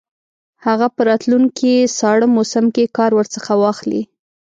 هغه 0.65 0.87
په 0.95 1.01
راتلونکي 1.09 1.73
ساړه 1.97 2.27
موسم 2.35 2.65
کې 2.75 2.93
کار 2.97 3.11
ورڅخه 3.15 3.53
واخلي. 3.57 4.01